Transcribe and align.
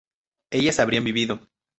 ellas 0.49 0.79
habrían 0.79 1.03
vivido 1.03 1.47